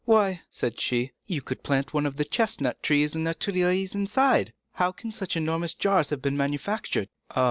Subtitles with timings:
[0.05, 4.51] "Why," said she, "you could plant one of the chestnut trees in the Tuileries inside!
[4.73, 7.39] How can such enormous jars have been manufactured?" "Ah!